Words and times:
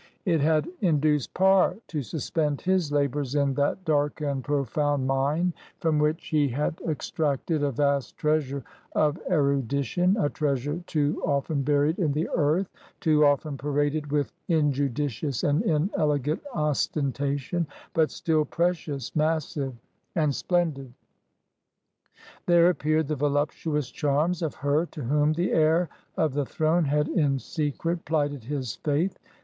It 0.25 0.41
had 0.41 0.67
induced 0.79 1.31
Parr 1.35 1.77
to 1.89 2.01
suspend 2.01 2.61
his 2.61 2.91
la 2.91 3.05
bors 3.05 3.35
in 3.35 3.53
that 3.53 3.85
dark 3.85 4.19
and 4.19 4.43
profound 4.43 5.05
mine 5.05 5.53
from 5.79 5.99
which 5.99 6.29
he 6.29 6.45
163 6.47 6.47
INDIA 6.47 6.57
had 6.57 6.91
extracted 6.91 7.61
a 7.61 7.71
vast 7.71 8.17
treasure 8.17 8.63
of 8.93 9.19
erudition, 9.29 10.17
a 10.19 10.27
treasure 10.27 10.81
too 10.87 11.21
often 11.23 11.61
buried 11.61 11.99
in 11.99 12.13
the 12.13 12.27
earth, 12.29 12.67
too 12.99 13.23
often 13.23 13.59
paraded 13.59 14.11
with 14.11 14.31
injudi 14.49 15.07
cious 15.07 15.43
and 15.43 15.61
inelegant 15.65 16.41
ostentation, 16.51 17.67
but 17.93 18.09
still 18.09 18.43
precious, 18.43 19.15
mas 19.15 19.49
sive, 19.49 19.75
and 20.15 20.33
splendid. 20.33 20.91
There 22.47 22.71
appeared 22.71 23.07
the 23.07 23.15
voluptuous 23.15 23.91
charms 23.91 24.41
of 24.41 24.55
her 24.55 24.87
to 24.87 25.03
whom 25.03 25.33
the 25.33 25.51
heir 25.51 25.89
of 26.17 26.33
the 26.33 26.47
throne 26.47 26.85
had 26.85 27.07
in 27.07 27.37
secret 27.37 28.03
plighted 28.05 28.45
his 28.45 28.77
faith. 28.77 29.19